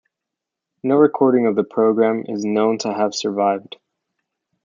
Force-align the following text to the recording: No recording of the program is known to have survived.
No 0.81 0.95
recording 0.97 1.45
of 1.45 1.55
the 1.55 1.63
program 1.63 2.25
is 2.27 2.43
known 2.43 2.79
to 2.79 2.91
have 2.91 3.13
survived. 3.13 3.75